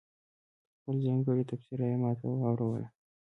خپله 0.77 0.99
ځانګړې 1.05 1.43
تبصره 1.49 1.85
یې 1.91 1.97
ماته 2.03 2.25
واوروله. 2.29 2.87